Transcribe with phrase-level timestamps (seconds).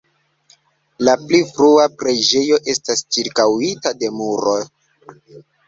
[1.07, 4.59] La pli frua preĝejo estas ĉirkaŭita de muro.